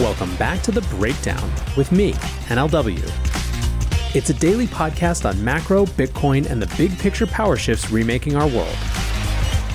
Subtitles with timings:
[0.00, 2.14] Welcome back to The Breakdown with me,
[2.48, 3.02] NLW.
[4.16, 8.48] It's a daily podcast on macro, Bitcoin, and the big picture power shifts remaking our
[8.48, 8.74] world.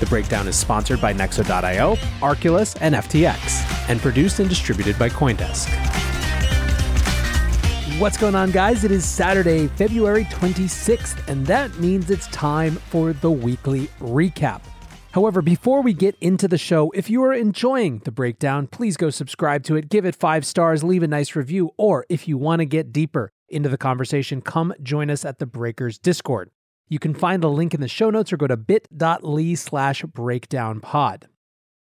[0.00, 5.70] The Breakdown is sponsored by Nexo.io, Arculus, and FTX, and produced and distributed by Coindesk.
[8.00, 8.82] What's going on, guys?
[8.82, 14.62] It is Saturday, February 26th, and that means it's time for the weekly recap.
[15.16, 19.08] However, before we get into the show, if you are enjoying the breakdown, please go
[19.08, 22.60] subscribe to it, give it five stars, leave a nice review, or if you want
[22.60, 26.50] to get deeper into the conversation, come join us at the Breakers Discord.
[26.90, 31.22] You can find the link in the show notes or go to bit.ly slash breakdownpod.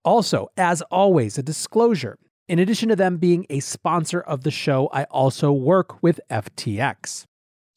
[0.06, 4.90] Also, as always, a disclosure in addition to them being a sponsor of the show,
[4.94, 7.26] I also work with FTX.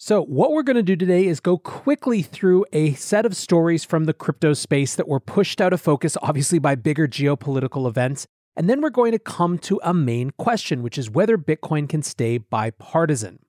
[0.06, 3.82] So, what we're going to do today is go quickly through a set of stories
[3.82, 8.24] from the crypto space that were pushed out of focus, obviously, by bigger geopolitical events.
[8.54, 12.02] And then we're going to come to a main question, which is whether Bitcoin can
[12.02, 13.40] stay bipartisan.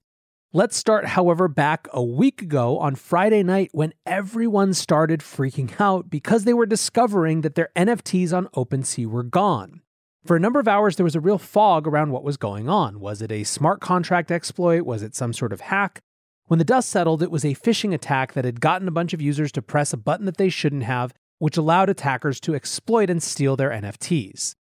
[0.52, 6.10] Let's start, however, back a week ago on Friday night when everyone started freaking out
[6.10, 9.82] because they were discovering that their NFTs on OpenSea were gone.
[10.26, 13.00] For a number of hours, there was a real fog around what was going on.
[13.00, 14.88] Was it a smart contract exploit?
[14.88, 16.02] Was it some sort of hack?
[16.48, 19.22] When the dust settled, it was a phishing attack that had gotten a bunch of
[19.22, 23.22] users to press a button that they shouldn't have, which allowed attackers to exploit and
[23.22, 24.54] steal their NFTs.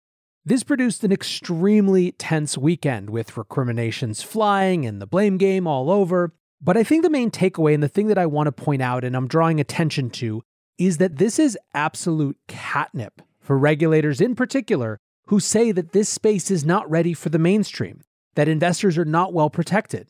[0.43, 6.33] This produced an extremely tense weekend with recriminations flying and the blame game all over.
[6.59, 9.03] But I think the main takeaway and the thing that I want to point out
[9.03, 10.41] and I'm drawing attention to
[10.77, 16.49] is that this is absolute catnip for regulators in particular who say that this space
[16.49, 18.01] is not ready for the mainstream,
[18.35, 20.07] that investors are not well protected.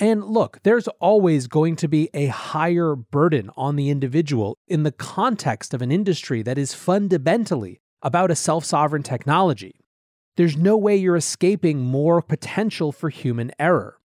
[0.00, 4.92] And look, there's always going to be a higher burden on the individual in the
[4.92, 9.80] context of an industry that is fundamentally about a self sovereign technology.
[10.36, 13.98] There's no way you're escaping more potential for human error.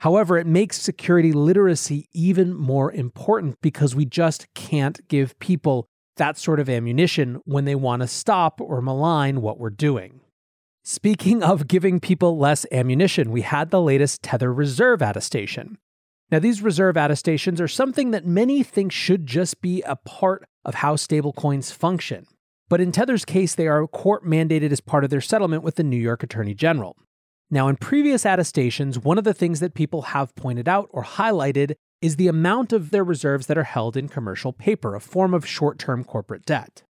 [0.00, 5.86] However, it makes security literacy even more important because we just can't give people
[6.16, 10.20] that sort of ammunition when they want to stop or malign what we're doing.
[10.88, 15.78] Speaking of giving people less ammunition, we had the latest Tether Reserve attestation.
[16.30, 20.76] Now, these reserve attestations are something that many think should just be a part of
[20.76, 22.28] how stablecoins function.
[22.68, 25.82] But in Tether's case, they are court mandated as part of their settlement with the
[25.82, 26.96] New York Attorney General.
[27.50, 31.74] Now, in previous attestations, one of the things that people have pointed out or highlighted
[32.00, 35.44] is the amount of their reserves that are held in commercial paper, a form of
[35.44, 36.84] short term corporate debt.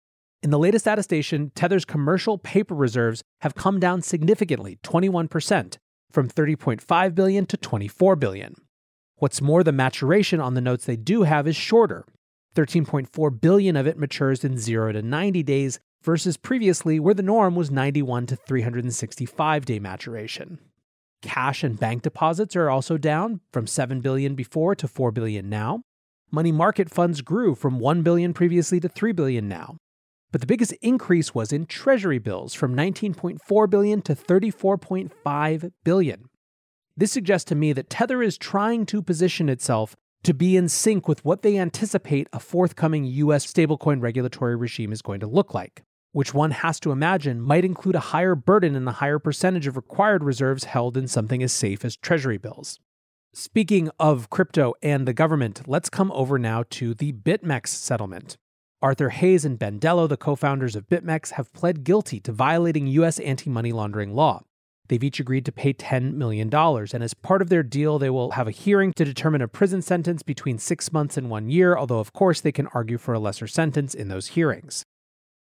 [0.43, 5.77] In the latest attestation, Tether's commercial paper reserves have come down significantly, 21%,
[6.11, 8.57] from 30.5 billion to 24 billion.
[9.19, 12.05] What's more, the maturation on the notes they do have is shorter.
[12.57, 17.55] 13.4 billion of it matures in 0 to 90 days versus previously where the norm
[17.55, 20.59] was 91 to 365 day maturation.
[21.23, 25.83] Cash and bank deposits are also down from 7 billion before to 4 billion now.
[26.33, 29.77] Money market funds grew from 1 billion previously to 3 billion now.
[30.33, 36.29] But the biggest increase was in treasury bills from 19.4 billion to 34.5 billion.
[36.97, 41.07] This suggests to me that Tether is trying to position itself to be in sync
[41.07, 45.85] with what they anticipate a forthcoming US stablecoin regulatory regime is going to look like
[46.13, 49.77] which one has to imagine might include a higher burden and a higher percentage of
[49.77, 52.79] required reserves held in something as safe as treasury bills.
[53.35, 58.37] Speaking of crypto and the government, let's come over now to the BitMEX settlement.
[58.83, 62.89] Arthur Hayes and Ben Delo, the co founders of BitMEX, have pled guilty to violating
[62.89, 63.21] U.S.
[63.21, 64.43] anti money laundering law.
[64.89, 68.33] They've each agreed to pay $10 million, and as part of their deal, they will
[68.33, 72.01] have a hearing to determine a prison sentence between six months and one year, although,
[72.01, 74.83] of course, they can argue for a lesser sentence in those hearings.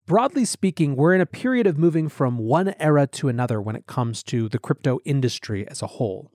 [0.06, 3.88] Broadly speaking, we're in a period of moving from one era to another when it
[3.88, 6.32] comes to the crypto industry as a whole.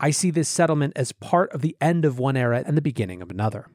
[0.00, 3.20] I see this settlement as part of the end of one era and the beginning
[3.20, 3.66] of another.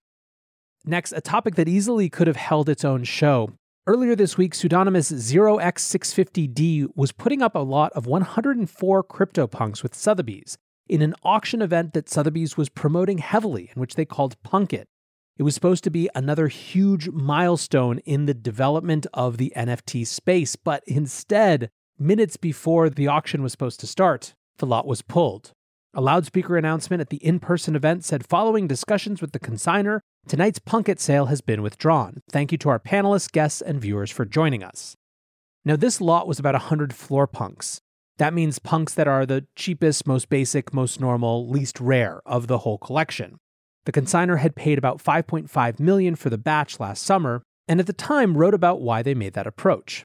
[0.88, 3.52] Next, a topic that easily could have held its own show.
[3.88, 10.58] Earlier this week, pseudonymous 0x650D was putting up a lot of 104 CryptoPunks with Sotheby's
[10.88, 14.86] in an auction event that Sotheby's was promoting heavily, in which they called Punkit.
[15.38, 20.56] It was supposed to be another huge milestone in the development of the NFT space,
[20.56, 25.52] but instead, minutes before the auction was supposed to start, the lot was pulled.
[25.98, 30.60] A loudspeaker announcement at the in person event said following discussions with the consigner, tonight's
[30.60, 32.22] Punkit sale has been withdrawn.
[32.30, 34.98] Thank you to our panelists, guests, and viewers for joining us.
[35.64, 37.80] Now, this lot was about 100 floor punks.
[38.18, 42.58] That means punks that are the cheapest, most basic, most normal, least rare of the
[42.60, 43.38] whole collection.
[43.86, 47.94] The consigner had paid about 5.5 million for the batch last summer, and at the
[47.94, 50.04] time wrote about why they made that approach.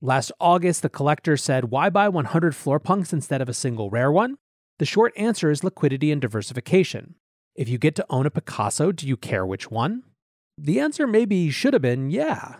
[0.00, 4.12] Last August, the collector said, Why buy 100 floor punks instead of a single rare
[4.12, 4.36] one?
[4.82, 7.14] The short answer is liquidity and diversification.
[7.54, 10.02] If you get to own a Picasso, do you care which one?
[10.58, 12.56] The answer maybe should have been yeah.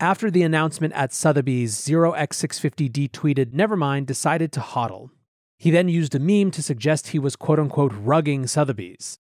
[0.00, 5.10] After the announcement at Sotheby's, 0x650D tweeted, Nevermind, decided to hodl.
[5.58, 9.18] He then used a meme to suggest he was quote unquote rugging Sotheby's.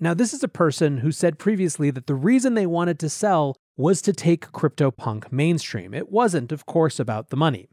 [0.00, 3.54] Now, this is a person who said previously that the reason they wanted to sell
[3.76, 5.92] was to take CryptoPunk mainstream.
[5.92, 7.68] It wasn't, of course, about the money.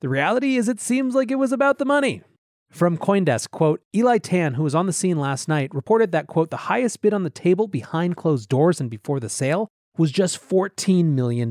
[0.00, 2.22] The reality is, it seems like it was about the money.
[2.70, 6.50] From Coindesk, quote, Eli Tan, who was on the scene last night, reported that, quote,
[6.50, 10.38] the highest bid on the table behind closed doors and before the sale was just
[10.38, 11.50] $14 million,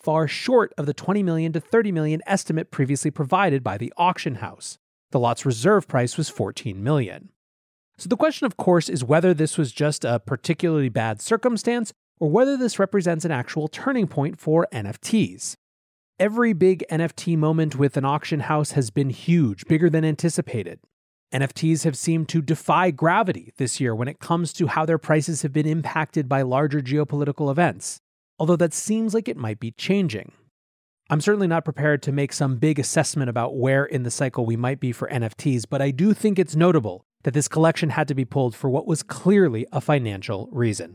[0.00, 4.36] far short of the 20 million to 30 million estimate previously provided by the auction
[4.36, 4.76] house.
[5.12, 7.30] The lot's reserve price was $14 million.
[7.96, 12.28] So the question, of course, is whether this was just a particularly bad circumstance or
[12.28, 15.54] whether this represents an actual turning point for NFTs.
[16.20, 20.78] Every big NFT moment with an auction house has been huge, bigger than anticipated.
[21.32, 25.42] NFTs have seemed to defy gravity this year when it comes to how their prices
[25.42, 27.98] have been impacted by larger geopolitical events,
[28.38, 30.30] although that seems like it might be changing.
[31.10, 34.56] I'm certainly not prepared to make some big assessment about where in the cycle we
[34.56, 38.14] might be for NFTs, but I do think it's notable that this collection had to
[38.14, 40.94] be pulled for what was clearly a financial reason.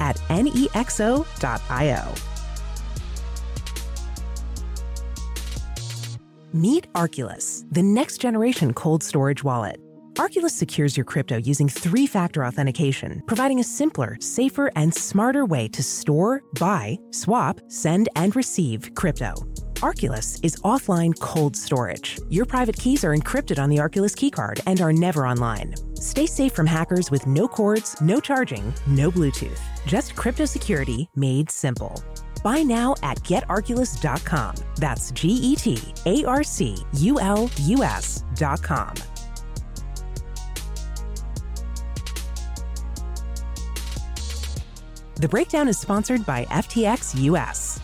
[0.00, 2.14] at nexo.io.
[6.52, 9.80] Meet Arculus, the next generation cold storage wallet.
[10.14, 15.66] Arculus secures your crypto using three factor authentication, providing a simpler, safer, and smarter way
[15.66, 19.34] to store, buy, swap, send, and receive crypto.
[19.84, 22.18] Arculus is offline cold storage.
[22.30, 25.74] Your private keys are encrypted on the Arculus keycard and are never online.
[25.94, 29.60] Stay safe from hackers with no cords, no charging, no Bluetooth.
[29.86, 32.02] Just crypto security made simple.
[32.42, 34.54] Buy now at getarculus.com.
[34.76, 38.94] That's G E T A R C U L U S.com.
[45.16, 47.83] The breakdown is sponsored by FTX US.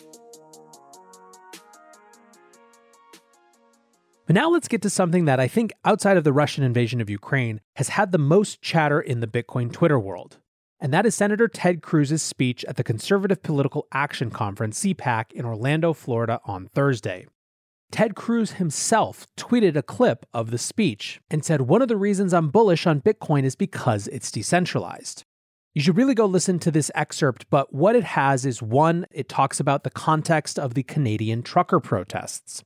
[4.31, 7.09] But now let's get to something that I think, outside of the Russian invasion of
[7.09, 10.37] Ukraine, has had the most chatter in the Bitcoin Twitter world.
[10.79, 15.43] And that is Senator Ted Cruz's speech at the Conservative Political Action Conference, CPAC, in
[15.43, 17.25] Orlando, Florida on Thursday.
[17.91, 22.33] Ted Cruz himself tweeted a clip of the speech and said, One of the reasons
[22.33, 25.25] I'm bullish on Bitcoin is because it's decentralized.
[25.73, 29.27] You should really go listen to this excerpt, but what it has is one, it
[29.27, 32.63] talks about the context of the Canadian trucker protests.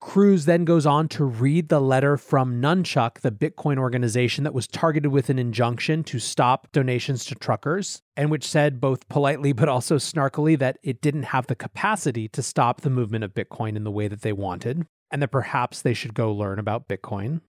[0.00, 4.66] Cruz then goes on to read the letter from Nunchuk, the Bitcoin organization that was
[4.66, 9.68] targeted with an injunction to stop donations to truckers, and which said both politely but
[9.68, 13.84] also snarkily that it didn't have the capacity to stop the movement of Bitcoin in
[13.84, 17.40] the way that they wanted, and that perhaps they should go learn about Bitcoin.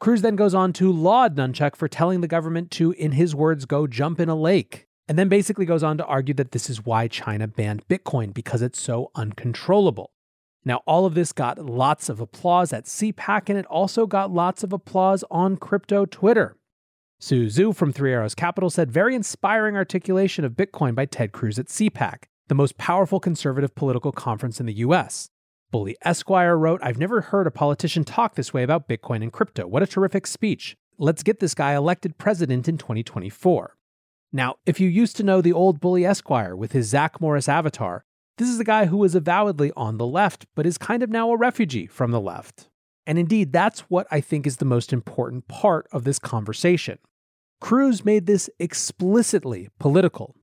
[0.00, 3.64] Cruz then goes on to laud Nunchuk for telling the government to, in his words,
[3.64, 6.86] go jump in a lake, and then basically goes on to argue that this is
[6.86, 10.12] why China banned Bitcoin because it's so uncontrollable.
[10.64, 14.62] Now, all of this got lots of applause at CPAC, and it also got lots
[14.62, 16.56] of applause on crypto Twitter.
[17.20, 21.58] Su Zhu from Three Arrows Capital said, Very inspiring articulation of Bitcoin by Ted Cruz
[21.58, 25.30] at CPAC, the most powerful conservative political conference in the US.
[25.70, 29.66] Bully Esquire wrote, I've never heard a politician talk this way about Bitcoin and crypto.
[29.66, 30.76] What a terrific speech.
[30.96, 33.76] Let's get this guy elected president in 2024.
[34.32, 38.04] Now, if you used to know the old Bully Esquire with his Zach Morris avatar,
[38.38, 41.30] this is a guy who was avowedly on the left, but is kind of now
[41.30, 42.68] a refugee from the left.
[43.06, 46.98] And indeed, that's what I think is the most important part of this conversation.
[47.60, 50.36] Cruz made this explicitly political.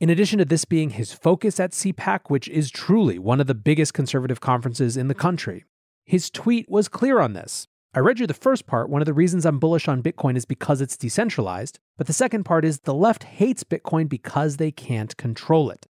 [0.00, 3.54] In addition to this being his focus at CPAC, which is truly one of the
[3.54, 5.64] biggest conservative conferences in the country,
[6.04, 7.68] his tweet was clear on this.
[7.94, 8.88] I read you the first part.
[8.88, 11.78] One of the reasons I'm bullish on Bitcoin is because it's decentralized.
[11.98, 15.86] But the second part is the left hates Bitcoin because they can't control it.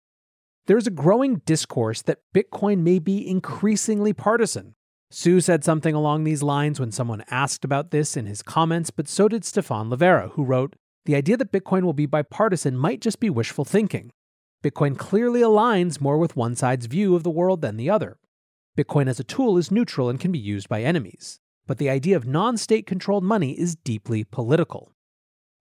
[0.66, 4.74] There's a growing discourse that Bitcoin may be increasingly partisan.
[5.10, 9.08] Su said something along these lines when someone asked about this in his comments, but
[9.08, 10.76] so did Stefan Livera, who wrote,
[11.06, 14.12] The idea that Bitcoin will be bipartisan might just be wishful thinking.
[14.62, 18.18] Bitcoin clearly aligns more with one side's view of the world than the other.
[18.78, 21.40] Bitcoin as a tool is neutral and can be used by enemies.
[21.66, 24.92] But the idea of non state controlled money is deeply political.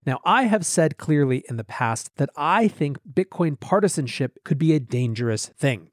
[0.06, 4.74] Now, I have said clearly in the past that I think Bitcoin partisanship could be
[4.74, 5.90] a dangerous thing.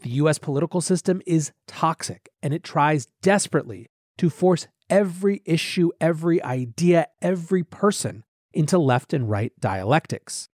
[0.00, 3.88] The US political system is toxic, and it tries desperately
[4.18, 10.48] to force every issue, every idea, every person into left and right dialectics.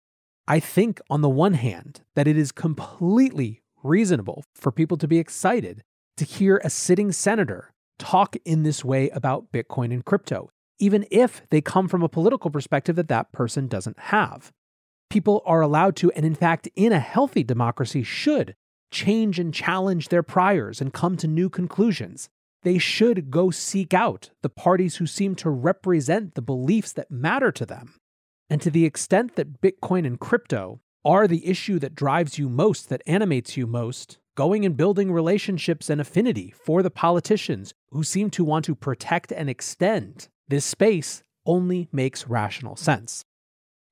[0.48, 5.18] I think, on the one hand, that it is completely reasonable for people to be
[5.18, 5.82] excited
[6.16, 11.42] to hear a sitting senator talk in this way about Bitcoin and crypto even if
[11.50, 14.52] they come from a political perspective that that person doesn't have.
[15.10, 18.54] People are allowed to, and in fact, in a healthy democracy, should
[18.90, 22.28] change and challenge their priors and come to new conclusions.
[22.62, 27.52] They should go seek out the parties who seem to represent the beliefs that matter
[27.52, 27.96] to them.
[28.48, 32.88] And to the extent that Bitcoin and crypto are the issue that drives you most,
[32.88, 38.30] that animates you most, going and building relationships and affinity for the politicians who seem
[38.30, 43.24] to want to protect and extend this space only makes rational sense.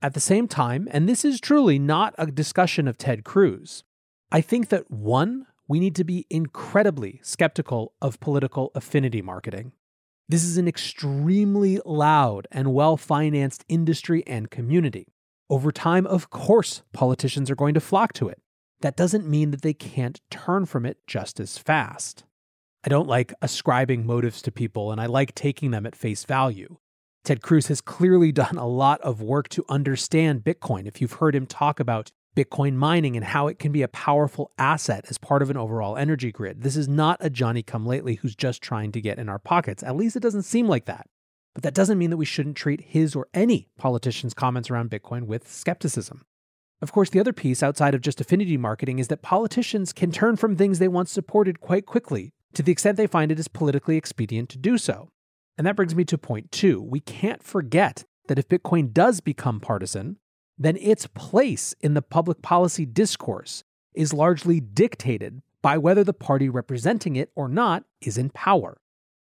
[0.00, 3.85] At the same time, and this is truly not a discussion of Ted Cruz,
[4.30, 9.73] I think that one, we need to be incredibly skeptical of political affinity marketing.
[10.28, 15.06] This is an extremely loud and well financed industry and community.
[15.50, 18.40] Over time, of course, politicians are going to flock to it.
[18.80, 22.25] That doesn't mean that they can't turn from it just as fast.
[22.85, 26.79] I don't like ascribing motives to people, and I like taking them at face value.
[27.25, 30.87] Ted Cruz has clearly done a lot of work to understand Bitcoin.
[30.87, 34.51] If you've heard him talk about Bitcoin mining and how it can be a powerful
[34.59, 38.17] asset as part of an overall energy grid, this is not a Johnny come lately
[38.17, 39.83] who's just trying to get in our pockets.
[39.83, 41.07] At least it doesn't seem like that.
[41.55, 45.27] But that doesn't mean that we shouldn't treat his or any politician's comments around Bitcoin
[45.27, 46.25] with skepticism.
[46.81, 50.37] Of course, the other piece outside of just affinity marketing is that politicians can turn
[50.37, 53.97] from things they once supported quite quickly to the extent they find it is politically
[53.97, 55.09] expedient to do so.
[55.56, 56.80] And that brings me to point two.
[56.80, 60.18] We can't forget that if Bitcoin does become partisan,
[60.59, 66.49] then its place in the public policy discourse is largely dictated by whether the party
[66.49, 68.80] representing it or not is in power.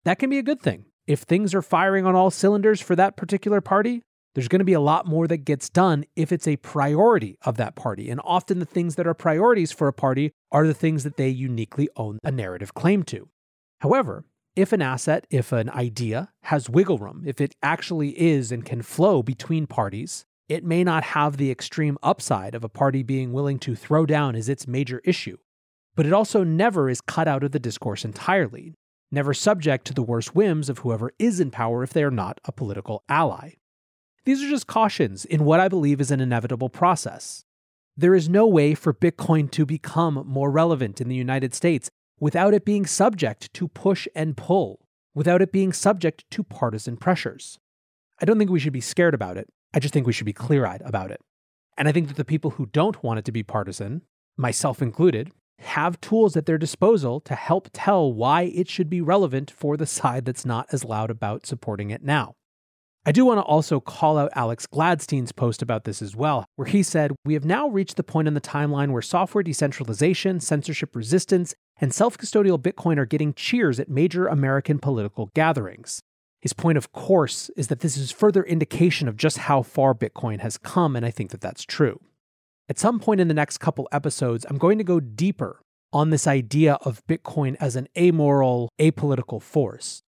[0.05, 0.87] That can be a good thing.
[1.07, 4.03] If things are firing on all cylinders for that particular party,
[4.37, 7.57] there's going to be a lot more that gets done if it's a priority of
[7.57, 8.11] that party.
[8.11, 11.31] And often the things that are priorities for a party are the things that they
[11.31, 13.31] uniquely own a narrative claim to.
[13.81, 18.63] However, if an asset, if an idea has wiggle room, if it actually is and
[18.63, 23.33] can flow between parties, it may not have the extreme upside of a party being
[23.33, 25.39] willing to throw down as its major issue.
[25.95, 28.75] But it also never is cut out of the discourse entirely,
[29.11, 32.39] never subject to the worst whims of whoever is in power if they are not
[32.45, 33.53] a political ally.
[34.27, 37.45] These are just cautions in what I believe is an inevitable process.
[37.97, 42.53] There is no way for Bitcoin to become more relevant in the United States without
[42.53, 44.81] it being subject to push and pull,
[45.15, 47.61] without it being subject to partisan pressures.
[48.21, 49.49] I don't think we should be scared about it.
[49.73, 51.21] I just think we should be clear eyed about it.
[51.79, 54.03] And I think that the people who don't want it to be partisan,
[54.37, 55.31] myself included,
[55.61, 59.87] have tools at their disposal to help tell why it should be relevant for the
[59.87, 62.35] side that's not as loud about supporting it now.
[63.09, 66.67] I do want to also call out Alex Gladstein's post about this as well, where
[66.67, 70.97] he said, We have now reached the point in the timeline where software decentralization, censorship
[70.97, 76.01] resistance, and self custodial Bitcoin are getting cheers at major American political gatherings.
[76.41, 80.41] His point, of course, is that this is further indication of just how far Bitcoin
[80.41, 82.01] has come, and I think that that's true.
[82.69, 85.61] At some point in the next couple episodes, I'm going to go deeper
[85.93, 90.03] on this idea of Bitcoin as an amoral, apolitical force.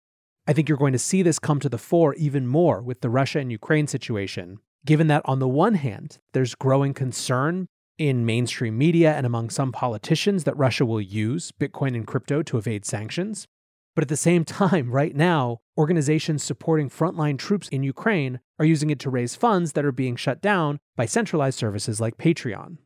[0.48, 3.10] I think you're going to see this come to the fore even more with the
[3.10, 7.66] Russia and Ukraine situation, given that on the one hand, there's growing concern
[7.98, 12.58] in mainstream media and among some politicians that Russia will use Bitcoin and crypto to
[12.58, 13.48] evade sanctions.
[13.96, 18.90] But at the same time, right now, organizations supporting frontline troops in Ukraine are using
[18.90, 22.78] it to raise funds that are being shut down by centralized services like Patreon.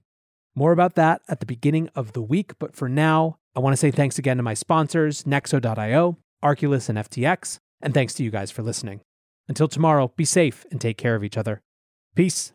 [0.55, 3.77] More about that at the beginning of the week, but for now, I want to
[3.77, 7.59] say thanks again to my sponsors, Nexo.io, Arculus, and FTX.
[7.81, 9.01] And thanks to you guys for listening.
[9.49, 11.61] Until tomorrow, be safe and take care of each other.
[12.15, 12.53] Peace.